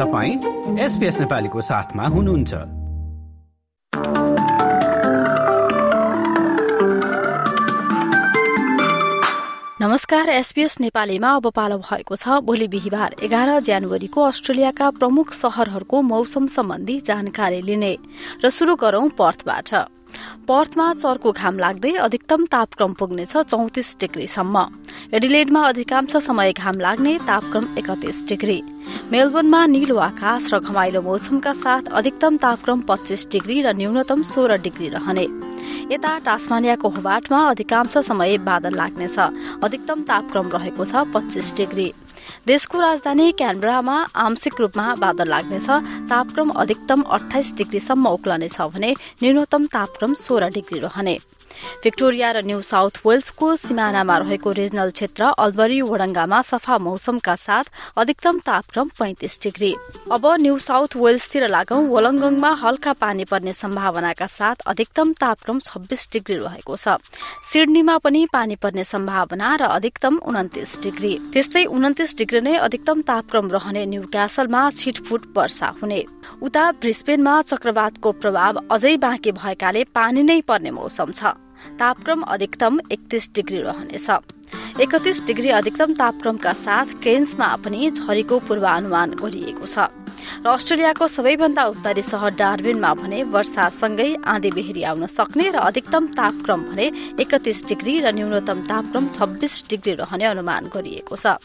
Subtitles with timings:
[0.00, 2.54] तपाईँ एसपिएस नेपालीको साथमा हुनुहुन्छ।
[9.82, 16.46] नमस्कार एसपीएस नेपालीमा अब पालो भएको छ भोलि बिहिबार एघार जनवरीको अस्ट्रेलियाका प्रमुख शहरहरूको मौसम
[16.56, 17.96] सम्बन्धी जानकारी लिने
[18.44, 19.68] र शुरू गरौं पर्थबाट।
[20.48, 24.64] पर्थमा चर्को घाम लाग्दै अधिकतम तापक्रम पुग्नेछ चौतिस डिग्रीसम्म।
[25.14, 28.62] एडिलेडमा अधिकांश समय घाम लाग्ने तापक्रम एकतिस डिग्री।
[29.12, 34.88] मेलबर्नमा निलो आकाश र घमाइलो मौसमका साथ अधिकतम तापक्रम पच्चीस डिग्री र न्यूनतम सोह्र डिग्री
[34.88, 35.26] रहने।
[35.90, 39.18] यता टास्मानियाको होबाटमा अधिकांश समय बादल लाग्नेछ।
[39.64, 41.92] अधिकतम तापक्रम रहेको छ पच्चीस डिग्री।
[42.46, 45.68] देशको राजधानी क्यानबरामा आंशिक रूपमा बादल लाग्नेछ।
[46.10, 51.18] तापक्रम अधिकतम अठाइस डिग्रीसम्म उक्लनेछ भने न्यूनतम तापक्रम सोह्र डिग्री रहने।
[51.82, 57.64] भिक्टोरिया र न्यू साउथ वेल्सको सिमानामा रहेको रिजनल क्षेत्र अल्बरी वडङ्गामा सफा मौसमका साथ
[57.96, 59.72] अधिकतम तापक्रम पैंतिस डिग्री।
[60.12, 66.36] अब न्यू साउथ वेल्सतिर लागौं वलङ्गङमा हल्का पानी पर्ने सम्भावनाका साथ अधिकतम तापक्रम छब्बीस डिग्री
[66.38, 66.98] रहेको छ।
[67.50, 73.50] सिडनीमा पनि पानी पर्ने सम्भावना र अधिकतम उन्तिस डिग्री। त्यस्तै उन्तिस डिग्री नै अधिकतम तापक्रम
[73.50, 76.00] रहने न्यू क्यासलमा छिटफुट वर्षा हुने।
[76.42, 81.39] उता ब्रिस्बेनमा चक्रवातको प्रभाव अझै बाँकी भएकाले पानी नै पर्ने मौसम छ।
[81.78, 84.10] तापक्रम अधिकतम एकतिस डिग्री रहनेछ।
[84.80, 89.90] एकतिस डिग्री अधिकतम तापक्रमका साथ क्रेन्समा पनि झरीको पूर्वानुमान गरिएको छ।
[90.44, 96.60] र अस्ट्रेलियाको सबैभन्दा उत्तरी सहर डार्बिनमा भने वर्षासँगै आँधी बेहेरी आउन सक्ने र अधिकतम तापक्रम
[96.70, 96.86] भने
[97.18, 101.40] एकतिस डिग्री र न्यूनतम तापक्रम छब्बीस डिग्री रहने अनुमान गरिएको छ।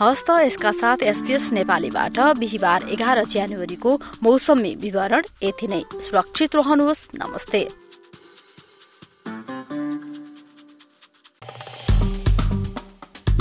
[0.00, 3.90] हस्त यसका साथ एसपीएस नेपालीबाट बिहिबार एघार जनवरीको
[4.22, 7.85] मौसमी विवरण यति नै। सुरक्षित रहनुहोस्। नमस्ते।